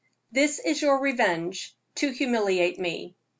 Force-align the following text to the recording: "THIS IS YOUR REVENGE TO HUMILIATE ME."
"THIS 0.31 0.57
IS 0.57 0.81
YOUR 0.81 0.99
REVENGE 0.99 1.75
TO 1.93 2.09
HUMILIATE 2.09 2.79
ME." 2.79 3.15